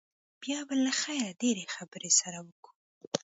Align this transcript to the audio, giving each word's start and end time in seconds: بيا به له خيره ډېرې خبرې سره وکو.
بيا 0.41 0.59
به 0.67 0.75
له 0.85 0.91
خيره 1.01 1.31
ډېرې 1.41 1.65
خبرې 1.75 2.11
سره 2.19 2.37
وکو. 2.47 2.71